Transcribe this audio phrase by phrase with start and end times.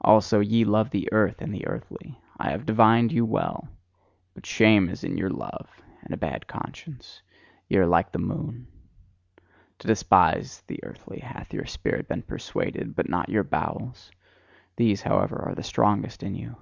[0.00, 3.66] Also ye love the earth, and the earthly: I have divined you well!
[4.32, 7.20] but shame is in your love, and a bad conscience
[7.68, 8.68] ye are like the moon!
[9.80, 14.12] To despise the earthly hath your spirit been persuaded, but not your bowels:
[14.76, 16.54] these, however, are the strongest in you!